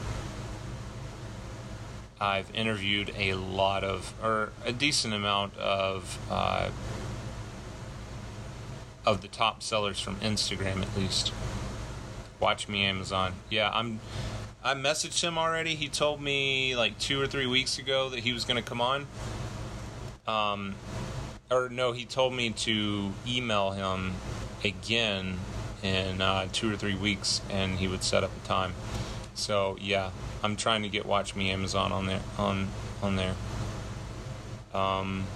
[2.21, 6.71] I've interviewed a lot of, or a decent amount of, uh,
[9.05, 11.33] of the top sellers from Instagram at least.
[12.41, 13.35] Watch me Amazon.
[13.51, 14.01] Yeah, I'm.
[14.63, 15.77] I messaged him already.
[15.77, 18.81] He told me like two or three weeks ago that he was going to come
[18.81, 19.07] on.
[20.27, 20.75] Um,
[21.51, 24.15] or no, he told me to email him
[24.65, 25.39] again
[25.83, 28.75] in uh, two or three weeks, and he would set up a time.
[29.37, 30.11] So yeah,
[30.42, 32.68] I'm trying to get Watch Me Amazon on there on
[33.03, 33.35] on there.
[34.75, 35.27] Um,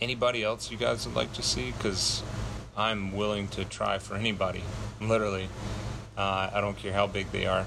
[0.00, 1.70] anybody else you guys would like to see?
[1.70, 2.22] Because
[2.76, 4.64] I'm willing to try for anybody,
[5.00, 5.48] literally.
[6.16, 7.66] Uh, I don't care how big they are.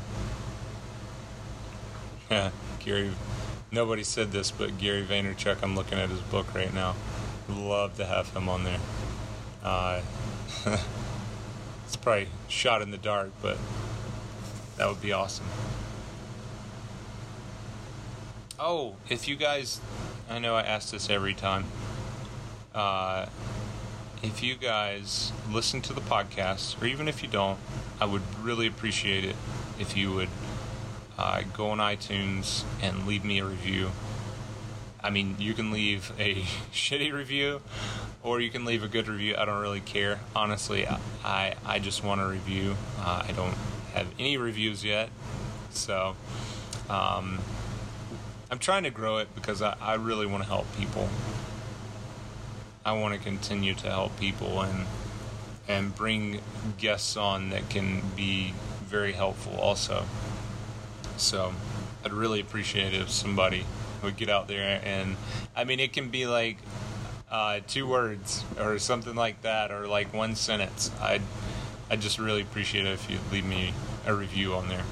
[2.30, 2.52] Yeah.
[2.80, 3.12] Gary,
[3.72, 5.64] nobody said this, but Gary Vaynerchuk.
[5.64, 6.96] I'm looking at his book right now.
[7.50, 8.80] Love to have him on there.
[9.64, 10.02] Uh,
[11.86, 13.58] it's probably shot in the dark, but
[14.78, 15.46] that would be awesome.
[18.58, 19.82] Oh, if you guys,
[20.30, 21.66] I know I ask this every time.
[22.74, 23.26] Uh,
[24.24, 27.60] if you guys listen to the podcast, or even if you don't,
[28.00, 29.36] I would really appreciate it
[29.78, 30.30] if you would
[31.18, 33.92] uh, go on iTunes and leave me a review.
[35.04, 36.36] I mean, you can leave a
[36.72, 37.62] shitty review
[38.24, 39.36] or you can leave a good review.
[39.38, 40.22] I don't really care.
[40.34, 40.88] Honestly,
[41.26, 42.78] I, I just want a review.
[43.00, 43.54] Uh, I don't
[43.94, 45.10] have any reviews yet.
[45.72, 46.16] So,
[46.90, 47.40] um,
[48.56, 51.10] I'm trying to grow it because I, I really want to help people.
[52.86, 54.86] I want to continue to help people and
[55.68, 56.40] and bring
[56.78, 58.54] guests on that can be
[58.86, 60.06] very helpful also.
[61.18, 61.54] So
[62.06, 63.66] I'd really appreciate it if somebody
[64.02, 65.18] would get out there and
[65.54, 66.60] I mean it can be like
[67.30, 70.92] uh, two words or something like that or like one sentence.
[71.02, 71.24] I'd
[71.92, 73.74] I just really appreciate it if you leave me
[74.06, 74.86] a review on there.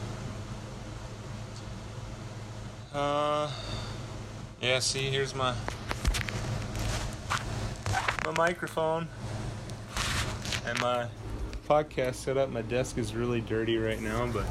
[2.94, 3.50] Uh,
[4.62, 4.78] yeah.
[4.78, 5.56] See, here's my
[8.24, 9.08] my microphone
[10.68, 11.08] and my
[11.68, 12.52] podcast setup.
[12.52, 14.46] My desk is really dirty right now, but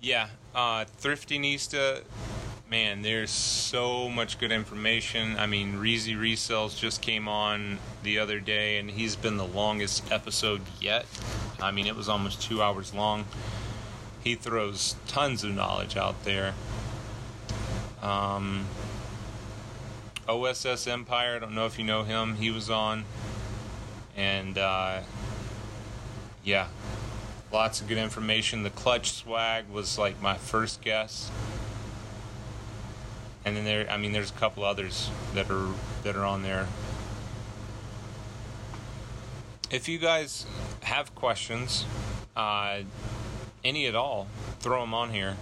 [0.00, 2.02] yeah, uh, Thriftinista.
[2.70, 5.38] Man, there's so much good information.
[5.38, 10.10] I mean, Reezy Resells just came on the other day, and he's been the longest
[10.10, 11.06] episode yet.
[11.60, 13.24] I mean, it was almost two hours long.
[14.22, 16.54] He throws tons of knowledge out there.
[18.02, 18.66] Um,
[20.28, 22.36] OSS Empire, I don't know if you know him.
[22.36, 23.04] He was on.
[24.16, 25.00] And, uh,
[26.42, 26.68] yeah,
[27.52, 28.62] lots of good information.
[28.62, 31.30] The Clutch Swag was like my first guess.
[33.44, 35.68] And then there, I mean, there's a couple others that are
[36.02, 36.66] that are on there
[39.74, 40.46] if you guys
[40.84, 41.84] have questions,
[42.36, 42.78] uh,
[43.64, 44.28] any at all,
[44.60, 45.36] throw them on here.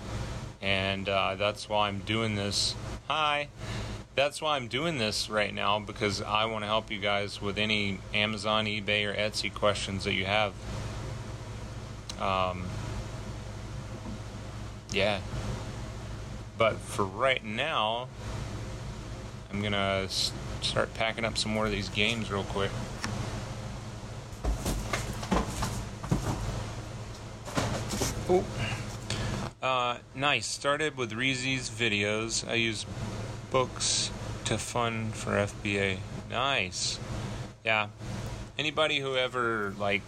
[0.62, 2.75] And uh, that's why I'm doing this.
[3.09, 3.49] Hi.
[4.14, 7.59] That's why I'm doing this right now because I want to help you guys with
[7.59, 10.55] any Amazon, eBay, or Etsy questions that you have.
[12.18, 12.64] Um,
[14.92, 15.21] yeah.
[16.57, 18.09] But for right now,
[19.53, 20.07] I'm going to
[20.62, 22.71] start packing up some more of these games real quick.
[28.35, 28.45] Oh.
[29.62, 30.47] Uh, nice.
[30.47, 32.49] Started with Reezy's videos.
[32.49, 32.87] I use
[33.51, 34.11] books
[34.47, 35.99] to fund for FBA.
[36.31, 36.99] Nice.
[37.62, 37.88] Yeah.
[38.59, 40.01] Anybody who ever like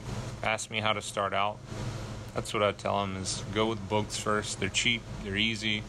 [0.42, 1.58] asks me how to start out,
[2.34, 4.58] that's what I tell them is go with books first.
[4.58, 5.02] They're cheap.
[5.22, 5.82] They're easy.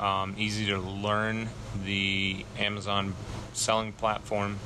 [0.00, 1.48] Um, easy to learn
[1.84, 3.14] the Amazon
[3.52, 4.58] selling platform,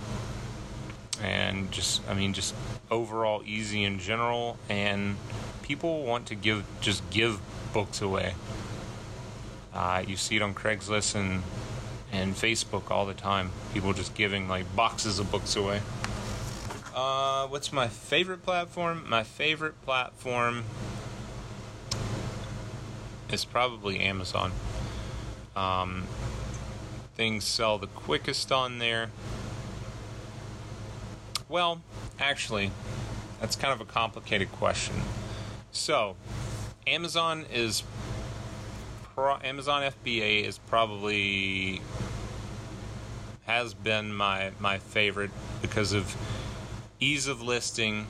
[1.22, 2.54] and just I mean just
[2.90, 5.16] overall easy in general and
[5.66, 7.40] people want to give just give
[7.72, 8.34] books away.
[9.74, 11.42] Uh, you see it on Craigslist and
[12.12, 13.50] and Facebook all the time.
[13.74, 15.80] People just giving like boxes of books away.
[16.94, 19.04] Uh, what's my favorite platform?
[19.08, 20.64] My favorite platform
[23.30, 24.52] is probably Amazon.
[25.56, 26.04] Um,
[27.16, 29.10] things sell the quickest on there.
[31.48, 31.82] Well,
[32.18, 32.70] actually,
[33.40, 34.94] that's kind of a complicated question.
[35.76, 36.16] So,
[36.86, 37.84] Amazon is
[39.14, 41.82] pro- Amazon FBA is probably
[43.44, 46.16] has been my my favorite because of
[46.98, 48.06] ease of listing,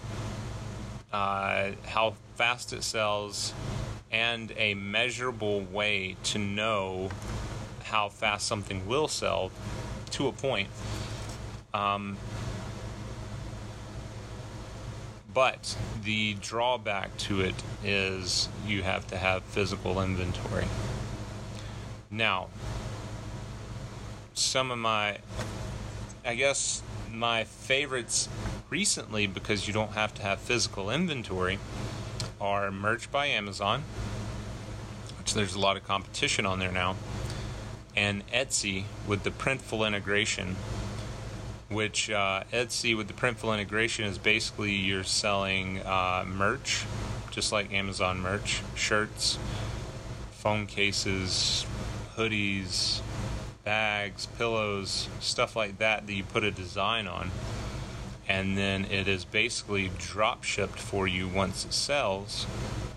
[1.12, 3.53] uh, how fast it sells,
[4.12, 7.11] and a measurable way to know
[7.83, 9.51] how fast something will sell
[10.12, 10.69] to a point.
[11.75, 12.17] Um,
[15.37, 20.64] but the drawback to it is you have to have physical inventory.
[22.11, 22.47] Now,
[24.32, 25.18] some of my,
[26.24, 26.82] I guess,
[27.12, 28.30] my favorites
[28.70, 31.59] recently because you don't have to have physical inventory
[32.41, 33.82] are Merch by Amazon,
[35.18, 36.97] which there's a lot of competition on there now,
[37.95, 40.57] and Etsy with the Printful integration.
[41.69, 46.85] Which uh, Etsy with the Printful integration is basically you're selling uh, merch,
[47.31, 49.39] just like Amazon merch, shirts,
[50.31, 51.67] phone cases,
[52.17, 53.01] hoodies,
[53.64, 57.33] bags, pillows, stuff like that that you put a design on.
[58.29, 62.47] And then it is basically drop shipped for you once it sells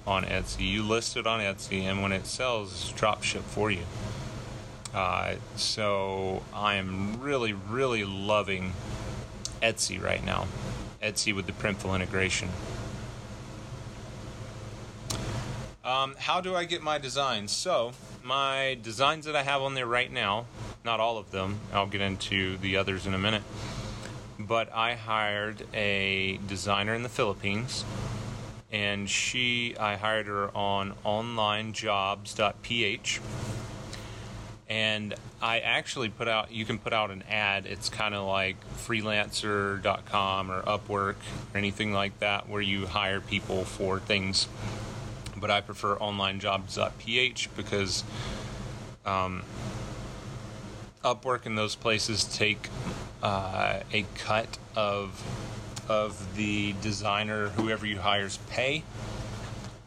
[0.05, 0.67] on Etsy.
[0.67, 3.83] You list it on Etsy, and when it sells, it's drop shipped for you.
[4.93, 8.73] Uh, so I am really, really loving
[9.61, 10.47] Etsy right now.
[11.01, 12.49] Etsy with the Printful integration.
[15.83, 17.51] Um, how do I get my designs?
[17.51, 20.45] So, my designs that I have on there right now,
[20.85, 23.43] not all of them, I'll get into the others in a minute,
[24.37, 27.85] but I hired a designer in the Philippines,
[28.71, 33.21] and she, I hired her on onlinejobs.ph.
[34.69, 37.65] And I actually put out, you can put out an ad.
[37.65, 41.15] It's kind of like freelancer.com or Upwork
[41.53, 44.47] or anything like that, where you hire people for things
[45.39, 48.03] but I prefer onlinejobs.ph because
[49.05, 49.43] um,
[51.03, 52.69] Upwork and those places take
[53.23, 55.23] uh, a cut of
[55.87, 58.83] of the designer, whoever you hire's pay,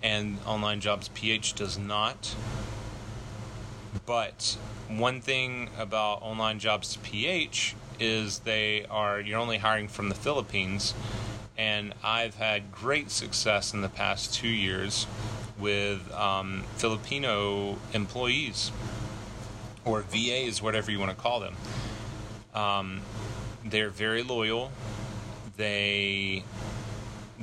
[0.02, 2.34] and Online Jobs PH does not.
[4.06, 4.56] But
[4.88, 10.14] one thing about Online Jobs to PH is they are you're only hiring from the
[10.14, 10.94] Philippines,
[11.56, 15.06] and I've had great success in the past two years
[15.58, 18.72] with um, Filipino employees
[19.84, 21.54] or VAs, whatever you want to call them.
[22.54, 23.00] Um,
[23.64, 24.72] they're very loyal.
[25.56, 26.44] They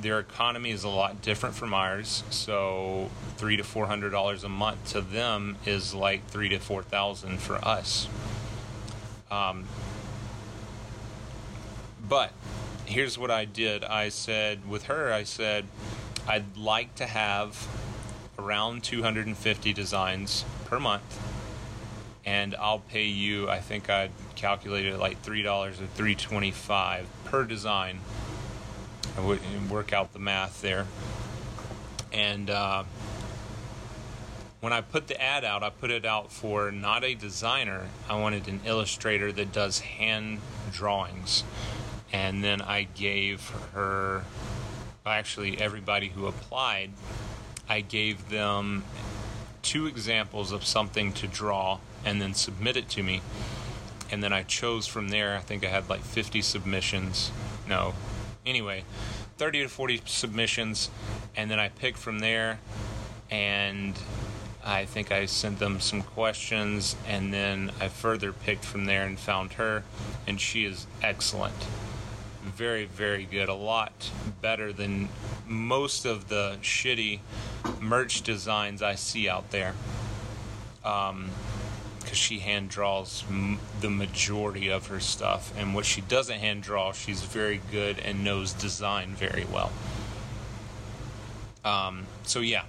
[0.02, 2.22] their economy is a lot different from ours.
[2.30, 6.82] So three to four hundred dollars a month to them is like three to four
[6.82, 8.08] thousand for us.
[9.30, 9.64] Um,
[12.08, 12.32] but
[12.86, 13.84] here's what I did.
[13.84, 15.66] I said with her, I said
[16.26, 17.66] I'd like to have
[18.38, 21.20] around 250 designs per month
[22.24, 28.00] and I'll pay you I think I'd calculated like $3 or 325 per design
[29.16, 29.40] I would
[29.70, 30.86] work out the math there
[32.12, 32.84] and uh,
[34.60, 38.18] when I put the ad out I put it out for not a designer I
[38.18, 40.40] wanted an illustrator that does hand
[40.72, 41.44] drawings
[42.12, 44.24] and then I gave her
[45.06, 46.90] actually everybody who applied
[47.68, 48.84] I gave them
[49.62, 53.22] two examples of something to draw and then submit it to me.
[54.10, 57.30] And then I chose from there, I think I had like 50 submissions.
[57.68, 57.94] No.
[58.50, 58.82] Anyway,
[59.38, 60.90] 30 to 40 submissions.
[61.36, 62.58] And then I picked from there.
[63.30, 63.96] And
[64.64, 66.96] I think I sent them some questions.
[67.06, 69.84] And then I further picked from there and found her.
[70.26, 71.54] And she is excellent
[72.42, 73.48] very, very good.
[73.48, 75.08] A lot better than
[75.46, 77.20] most of the shitty
[77.80, 79.74] merch designs I see out there.
[80.84, 81.30] Um,
[82.10, 86.60] because she hand draws m- the majority of her stuff, and what she doesn't hand
[86.60, 89.70] draw, she's very good and knows design very well.
[91.64, 92.64] Um, so yeah,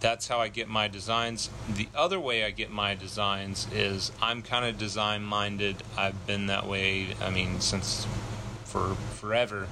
[0.00, 1.50] that's how I get my designs.
[1.68, 5.76] The other way I get my designs is I'm kind of design minded.
[5.94, 8.06] I've been that way, I mean, since
[8.64, 9.66] for forever.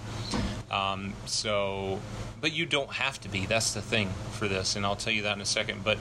[0.71, 1.99] Um, so,
[2.41, 3.47] but you don't have to be.
[3.47, 5.83] That's the thing for this, and I'll tell you that in a second.
[5.83, 5.99] But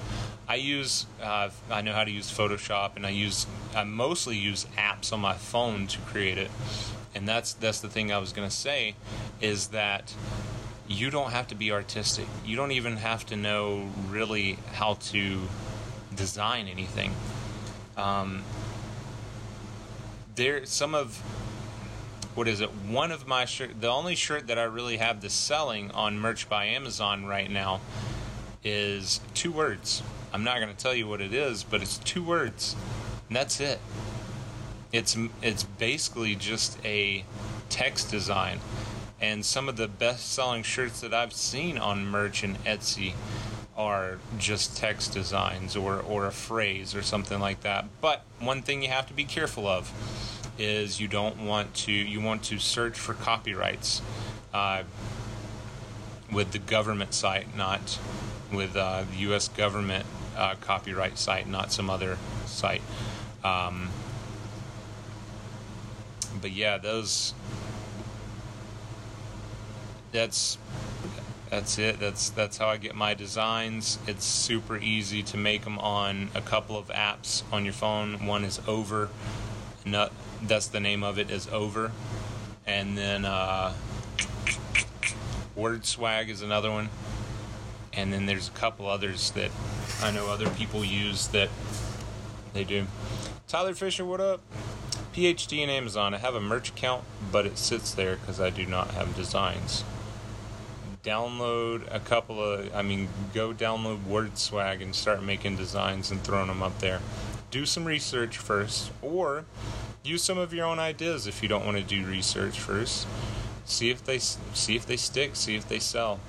[0.48, 4.68] I use, uh, I know how to use Photoshop, and I use, I mostly use
[4.78, 6.52] apps on my phone to create it.
[7.16, 8.96] And that's that's the thing I was gonna say,
[9.42, 10.14] is that
[10.88, 12.28] you don't have to be artistic.
[12.46, 15.42] You don't even have to know really how to
[16.16, 17.14] design anything.
[17.98, 18.44] Um,
[20.36, 21.22] there, some of
[22.40, 22.70] what is it?
[22.88, 26.48] One of my shirt, the only shirt that I really have the selling on Merch
[26.48, 27.82] by Amazon right now
[28.64, 30.02] is two words.
[30.32, 32.78] I'm not going to tell you what it is, but it's two words,
[33.28, 33.82] and that's it.
[34.94, 37.26] It's it's basically just a
[37.68, 38.60] text design
[39.20, 43.16] and some of the best selling shirts that I've seen on merch and Etsy
[43.76, 47.86] are just text designs or, or a phrase or something like that.
[48.00, 49.92] But one thing you have to be careful of
[50.60, 54.02] is you don't want to you want to search for copyrights
[54.54, 54.84] uh,
[56.32, 57.98] with the government site, not
[58.52, 59.48] with uh, the U.S.
[59.48, 60.06] government
[60.38, 62.82] uh, copyright site, not some other site.
[63.44, 63.90] Um,
[66.42, 67.34] but yeah, those.
[70.12, 70.58] That's
[71.50, 72.00] that's it.
[72.00, 74.00] That's that's how I get my designs.
[74.08, 78.26] It's super easy to make them on a couple of apps on your phone.
[78.26, 79.10] One is Over.
[79.86, 80.12] Not,
[80.44, 81.92] that's the name of it is Over,
[82.68, 83.74] and then uh,
[85.56, 86.90] Word Swag is another one.
[87.92, 89.52] And then there's a couple others that
[90.02, 91.50] I know other people use that
[92.54, 92.86] they do.
[93.48, 94.42] Tyler Fisher, what up?
[95.14, 96.14] PhD in Amazon.
[96.14, 99.84] I have a merch account, but it sits there because I do not have designs.
[101.04, 106.22] Download a couple of, I mean, go download Word Swag and start making designs and
[106.22, 107.02] throwing them up there.
[107.52, 109.46] Do some research first, or
[110.04, 113.08] use some of your own ideas if you don't want to do research first.
[113.66, 115.36] See if they see if they stick.
[115.36, 116.20] See if they sell.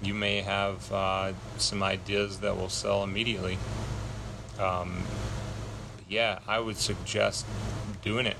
[0.00, 3.58] You may have uh, some ideas that will sell immediately.
[4.58, 5.02] Um,
[6.08, 7.46] yeah, I would suggest
[8.02, 8.36] doing it,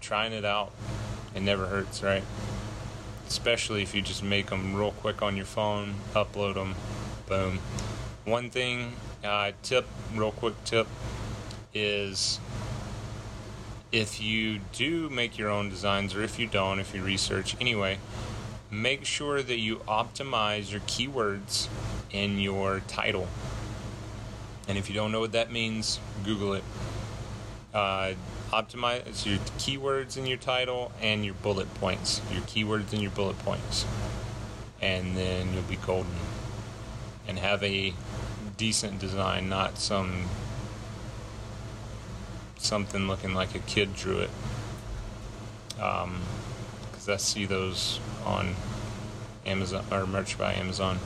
[0.00, 0.72] trying it out.
[1.34, 2.24] It never hurts, right?
[3.26, 6.74] Especially if you just make them real quick on your phone, upload them,
[7.26, 7.58] boom.
[8.24, 10.86] One thing, uh, tip, real quick tip,
[11.74, 12.38] is
[13.92, 17.98] if you do make your own designs, or if you don't, if you research anyway,
[18.70, 21.68] make sure that you optimize your keywords
[22.10, 23.28] in your title.
[24.66, 26.64] And if you don't know what that means, Google it.
[27.72, 28.14] Uh,
[28.52, 33.38] optimize your keywords in your title and your bullet points, your keywords and your bullet
[33.40, 33.84] points.
[34.80, 36.12] And then you'll be golden.
[37.26, 37.92] And have a
[38.56, 40.24] decent design, not some
[42.64, 44.30] something looking like a kid drew it.
[45.76, 46.04] Because
[47.08, 48.54] um, I see those on
[49.46, 50.98] Amazon or merch by Amazon.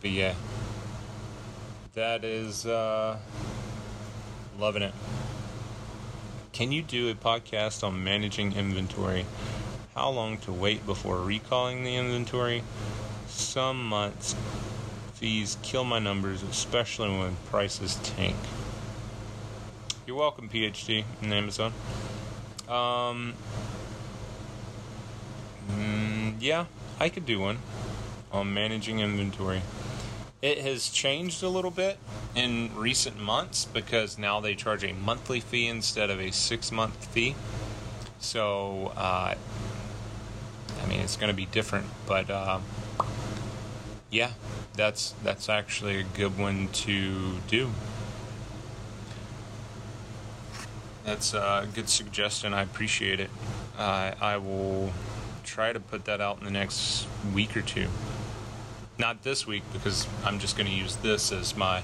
[0.00, 0.34] But yeah,
[1.94, 3.18] that is uh,
[4.58, 4.94] loving it.
[6.52, 9.26] Can you do a podcast on managing inventory?
[9.94, 12.62] How long to wait before recalling the inventory?
[13.26, 14.34] Some months
[15.14, 18.36] fees kill my numbers, especially when prices tank.
[20.06, 21.72] You're welcome, PhD in Amazon.
[22.66, 23.34] Um,
[25.70, 26.64] mm, yeah,
[26.98, 27.58] I could do one
[28.32, 29.60] on managing inventory.
[30.40, 31.98] It has changed a little bit
[32.34, 37.06] in recent months because now they charge a monthly fee instead of a six month
[37.08, 37.34] fee.
[38.20, 39.34] So, uh,
[40.82, 42.60] I mean, it's going to be different, but uh,
[44.10, 44.32] yeah,
[44.74, 47.70] that's that's actually a good one to do.
[51.10, 52.54] That's a good suggestion.
[52.54, 53.30] I appreciate it.
[53.76, 54.92] Uh, I will
[55.42, 57.04] try to put that out in the next
[57.34, 57.88] week or two.
[58.96, 61.82] Not this week because I'm just going to use this as my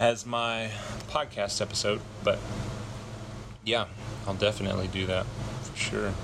[0.00, 0.70] as my
[1.10, 2.38] podcast episode, but
[3.62, 3.84] yeah,
[4.26, 5.26] I'll definitely do that
[5.64, 6.14] for sure.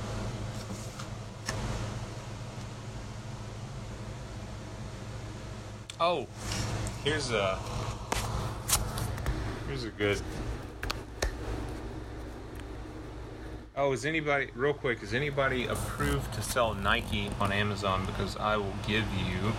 [6.00, 6.26] Oh,
[7.05, 7.59] here's a
[9.68, 10.22] here's a good
[13.74, 18.04] Oh, is anybody, real quick, is anybody approved to sell Nike on Amazon?
[18.04, 19.52] Because I will give you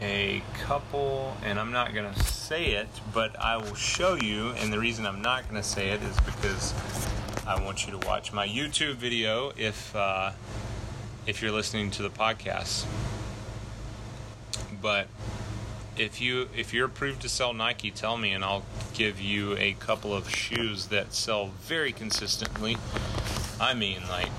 [0.00, 4.50] a couple, and I'm not to say it, but I will show you.
[4.58, 6.74] And the reason I'm not to say it is because
[7.46, 10.32] I want you to watch my YouTube video if, uh,
[11.28, 12.86] if you're listening to the podcast.
[14.82, 15.06] But
[15.98, 19.74] if you if you're approved to sell Nike, tell me and I'll give you a
[19.74, 22.76] couple of shoes that sell very consistently.
[23.60, 24.30] I mean, like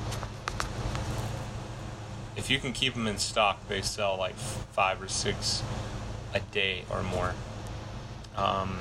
[2.35, 5.63] if you can keep them in stock, they sell like five or six
[6.33, 7.33] a day or more.
[8.35, 8.77] Um,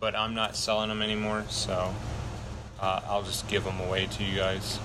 [0.00, 1.94] but I'm not selling them anymore, so
[2.80, 4.78] uh, I'll just give them away to you guys.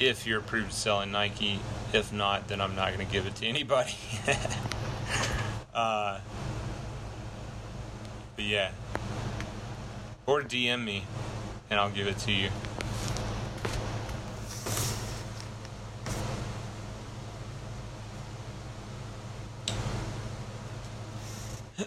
[0.00, 1.58] If you're approved selling Nike,
[1.92, 3.94] if not, then I'm not going to give it to anybody.
[5.74, 6.20] uh,
[8.36, 8.70] but yeah.
[10.24, 11.04] Or DM me
[11.70, 12.50] and I'll give it to you.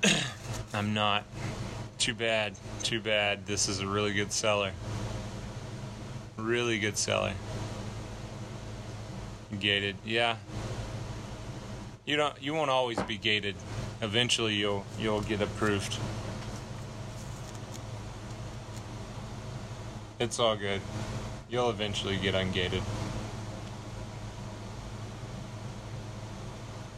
[0.74, 1.24] I'm not.
[1.98, 2.56] Too bad.
[2.84, 3.46] Too bad.
[3.46, 4.72] This is a really good seller.
[6.38, 7.34] Really good seller.
[9.60, 10.38] Gated, yeah.
[12.06, 12.42] You don't.
[12.42, 13.56] You won't always be gated.
[14.02, 15.98] Eventually, you'll you'll get approved.
[20.20, 20.82] It's all good.
[21.50, 22.82] You'll eventually get ungated.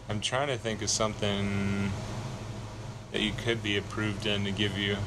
[0.08, 1.92] I'm trying to think of something
[3.12, 4.98] that you could be approved in to give you,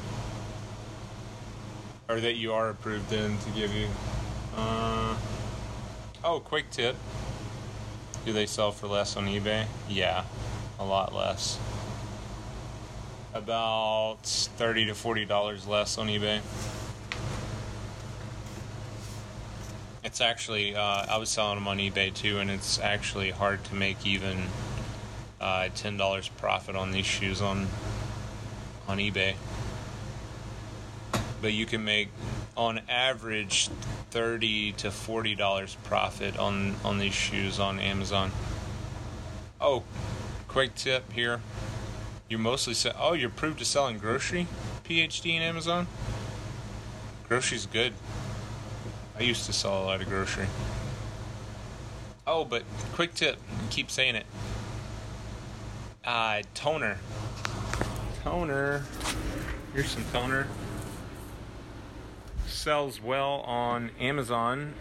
[2.09, 3.87] or that you are approved in to give you.
[4.55, 5.15] Uh,
[6.23, 6.95] oh, quick tip.
[8.27, 9.67] Do they sell for less on eBay?
[9.87, 10.25] Yeah,
[10.79, 11.57] a lot less.
[13.33, 16.41] About thirty to forty dollars less on eBay.
[20.03, 23.75] It's actually uh, I was selling them on eBay too, and it's actually hard to
[23.75, 24.47] make even
[25.39, 27.69] uh, ten dollars profit on these shoes on
[28.89, 29.35] on eBay.
[31.41, 32.09] But you can make
[32.57, 33.69] on average
[34.09, 38.31] thirty to forty dollars profit on on these shoes on Amazon.
[39.61, 39.83] Oh,
[40.47, 41.39] quick tip here.
[42.27, 44.47] You're mostly se- oh you're approved to selling grocery
[44.83, 45.87] PhD in Amazon.
[47.27, 47.93] Grocery's good.
[49.17, 50.47] I used to sell a lot of grocery.
[52.25, 53.37] Oh, but quick tip,
[53.69, 54.25] keep saying it.
[56.03, 56.97] Uh, toner.
[58.23, 58.83] Toner.
[59.73, 60.47] Here's some toner.
[62.67, 64.73] Sells well on Amazon,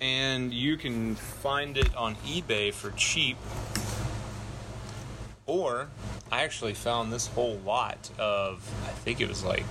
[0.00, 3.36] and you can find it on eBay for cheap.
[5.44, 5.88] Or,
[6.32, 9.64] I actually found this whole lot of, I think it was like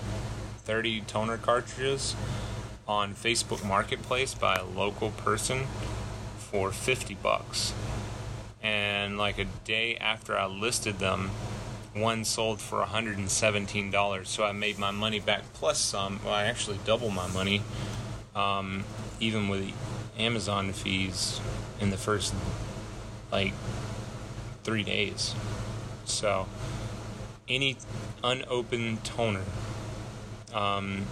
[0.66, 2.16] 30 toner cartridges
[2.88, 5.66] on Facebook Marketplace by a local person
[6.38, 7.74] for 50 bucks.
[8.62, 11.32] And like a day after I listed them,
[12.00, 14.28] one sold for $117.
[14.28, 16.20] So I made my money back plus some.
[16.24, 17.62] Well, I actually doubled my money,
[18.36, 18.84] um,
[19.20, 19.72] even with
[20.18, 21.40] Amazon fees
[21.80, 22.34] in the first
[23.32, 23.54] like
[24.64, 25.36] three days.
[26.06, 26.48] So
[27.48, 27.78] any
[28.24, 29.44] unopened toner.
[30.54, 31.06] Um,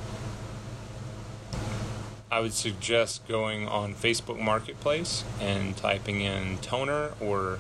[2.31, 7.59] I would suggest going on Facebook Marketplace and typing in toner or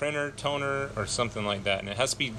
[0.00, 1.80] printer toner or something like that.
[1.80, 2.32] And it has to be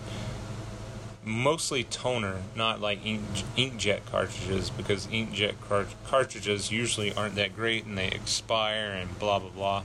[1.24, 3.22] mostly toner, not like ink,
[3.55, 9.38] inkjet cartridges, because inkjet cart- cartridges usually aren't that great and they expire and blah
[9.38, 9.84] blah blah.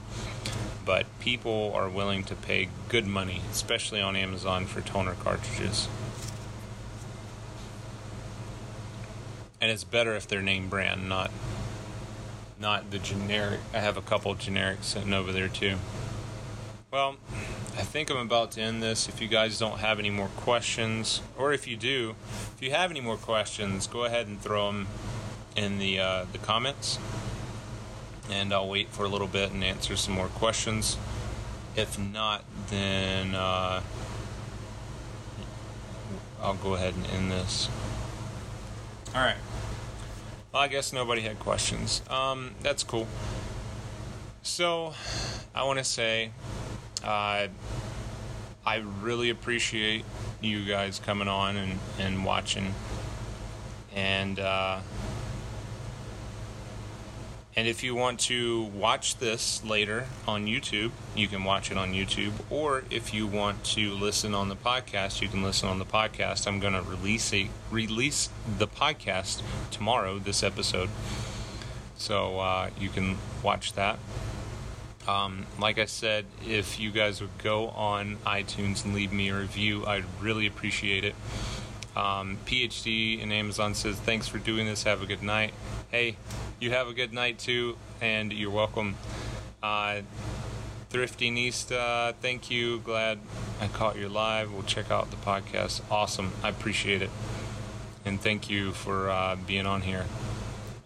[0.87, 5.87] But people are willing to pay good money, especially on Amazon, for toner cartridges.
[9.61, 11.29] And it's better if they're name brand, not
[12.59, 13.59] not the generic.
[13.71, 15.75] I have a couple generics sitting over there too.
[16.97, 17.15] Well,
[17.75, 19.07] I think I'm about to end this.
[19.07, 22.15] If you guys don't have any more questions, or if you do,
[22.55, 24.87] if you have any more questions, go ahead and throw them
[25.55, 26.97] in the uh, the comments,
[28.31, 30.97] and I'll wait for a little bit and answer some more questions.
[31.75, 33.83] If not, then uh,
[36.41, 37.69] I'll go ahead and end this.
[39.13, 39.37] All right.
[40.51, 42.01] Well, I guess nobody had questions.
[42.09, 43.05] Um, that's cool.
[44.41, 44.95] So,
[45.53, 46.31] I want to say,
[47.03, 47.47] uh,
[48.65, 50.03] I really appreciate
[50.41, 52.73] you guys coming on and, and watching.
[53.95, 54.79] And, uh,
[57.55, 61.93] and if you want to watch this later on YouTube, you can watch it on
[61.93, 62.33] YouTube.
[62.49, 66.45] Or if you want to listen on the podcast, you can listen on the podcast.
[66.45, 68.29] I'm going to release a release
[68.59, 69.41] the podcast
[69.71, 70.19] tomorrow.
[70.19, 70.89] This episode,
[71.95, 73.97] so uh, you can watch that.
[75.07, 79.35] Um, like I said, if you guys would go on iTunes and leave me a
[79.35, 81.15] review, I'd really appreciate it.
[81.95, 84.83] Um, PhD in Amazon says, Thanks for doing this.
[84.83, 85.53] Have a good night.
[85.89, 86.17] Hey,
[86.59, 88.95] you have a good night too, and you're welcome.
[89.63, 90.01] Uh,
[90.91, 92.79] Thriftinista, thank you.
[92.79, 93.19] Glad
[93.59, 94.53] I caught your live.
[94.53, 95.81] We'll check out the podcast.
[95.91, 96.31] Awesome.
[96.43, 97.09] I appreciate it.
[98.05, 100.05] And thank you for uh, being on here.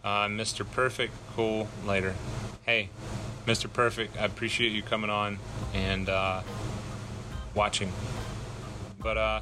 [0.04, 0.70] Uh, Mr.
[0.70, 1.68] Perfect, cool.
[1.86, 2.16] Later.
[2.66, 2.90] Hey,
[3.46, 3.72] Mr.
[3.72, 5.40] Perfect, I appreciate you coming on
[5.74, 6.42] and uh,
[7.56, 7.92] watching.
[9.00, 9.42] But uh,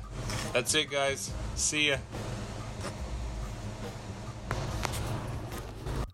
[0.54, 1.32] that's it, guys.
[1.56, 1.98] See ya.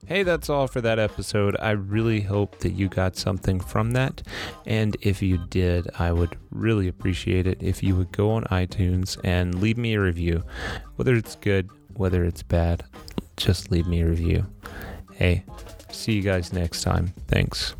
[0.07, 1.57] Hey, that's all for that episode.
[1.59, 4.21] I really hope that you got something from that.
[4.63, 9.17] And if you did, I would really appreciate it if you would go on iTunes
[9.23, 10.43] and leave me a review.
[10.95, 12.83] Whether it's good, whether it's bad,
[13.35, 14.45] just leave me a review.
[15.13, 15.43] Hey,
[15.95, 17.13] see you guys next time.
[17.27, 17.75] Thanks.